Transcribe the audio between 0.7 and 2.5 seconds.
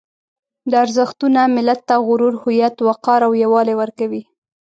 دا ارزښتونه ملت ته غرور،